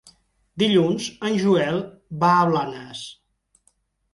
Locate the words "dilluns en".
0.61-1.37